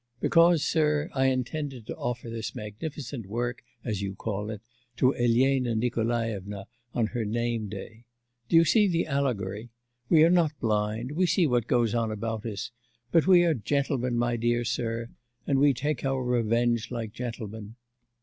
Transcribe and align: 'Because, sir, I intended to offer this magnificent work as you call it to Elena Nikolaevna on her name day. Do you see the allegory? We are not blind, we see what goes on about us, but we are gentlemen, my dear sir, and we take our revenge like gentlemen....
'Because, 0.19 0.65
sir, 0.65 1.11
I 1.13 1.27
intended 1.27 1.85
to 1.85 1.95
offer 1.95 2.27
this 2.27 2.55
magnificent 2.55 3.27
work 3.27 3.61
as 3.83 4.01
you 4.01 4.15
call 4.15 4.49
it 4.49 4.63
to 4.97 5.13
Elena 5.13 5.75
Nikolaevna 5.75 6.65
on 6.95 7.05
her 7.05 7.23
name 7.23 7.69
day. 7.69 8.05
Do 8.49 8.55
you 8.55 8.65
see 8.65 8.87
the 8.87 9.05
allegory? 9.05 9.69
We 10.09 10.23
are 10.23 10.31
not 10.31 10.59
blind, 10.59 11.11
we 11.11 11.27
see 11.27 11.45
what 11.45 11.67
goes 11.67 11.93
on 11.93 12.11
about 12.11 12.43
us, 12.47 12.71
but 13.11 13.27
we 13.27 13.43
are 13.43 13.53
gentlemen, 13.53 14.17
my 14.17 14.37
dear 14.37 14.65
sir, 14.65 15.09
and 15.45 15.59
we 15.59 15.71
take 15.71 16.03
our 16.03 16.23
revenge 16.23 16.89
like 16.89 17.13
gentlemen.... 17.13 17.75